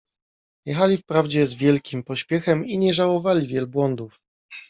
[0.65, 4.19] Jechali wprawdzie z wielkim pośpiechem i nie żałowali wielbłądów.